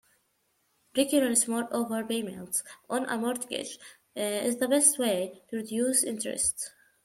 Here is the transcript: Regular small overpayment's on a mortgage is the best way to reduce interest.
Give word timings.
Regular 0.97 1.35
small 1.35 1.65
overpayment's 1.65 2.63
on 2.89 3.05
a 3.05 3.19
mortgage 3.19 3.77
is 4.15 4.57
the 4.57 4.67
best 4.67 4.97
way 4.97 5.43
to 5.49 5.57
reduce 5.57 6.03
interest. 6.03 6.71